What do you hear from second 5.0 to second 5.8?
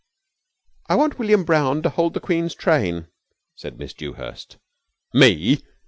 "_Me?